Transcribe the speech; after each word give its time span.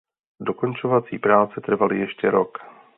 Dokončovací 0.39 1.19
práce 1.19 1.61
trvaly 1.61 1.99
ještě 1.99 2.31
rok. 2.31 2.57